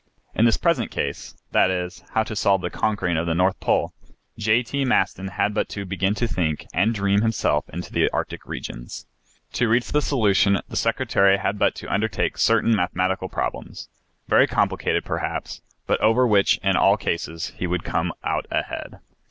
In 0.33 0.45
this 0.45 0.57
present 0.57 0.89
case 0.89 1.35
that 1.51 1.69
is, 1.69 2.03
how 2.15 2.23
to 2.23 2.35
solve 2.35 2.61
the 2.61 2.71
conquering 2.71 3.17
of 3.17 3.27
the 3.27 3.35
North 3.35 3.59
Pole, 3.59 3.93
J. 4.35 4.63
T. 4.63 4.83
Maston 4.83 5.27
had 5.27 5.53
but 5.53 5.69
to 5.69 5.85
begin 5.85 6.15
to 6.15 6.27
think 6.27 6.65
and 6.73 6.95
dream 6.95 7.21
himself 7.21 7.69
into 7.69 7.91
the 7.93 8.09
Arctic 8.09 8.47
regions. 8.47 9.05
To 9.53 9.69
reach 9.69 9.91
the 9.91 10.01
solution 10.01 10.57
the 10.67 10.75
secretary 10.75 11.37
had 11.37 11.59
but 11.59 11.75
to 11.75 11.93
undertake 11.93 12.39
certain 12.39 12.75
mathematical 12.75 13.29
problems, 13.29 13.89
very 14.27 14.47
complicated, 14.47 15.05
perhaps, 15.05 15.61
but 15.85 16.01
over 16.01 16.25
which 16.25 16.57
in 16.63 16.75
all 16.75 16.97
cases 16.97 17.53
he 17.59 17.67
would 17.67 17.83
come 17.83 18.11
out 18.23 18.47
ahead. 18.49 19.01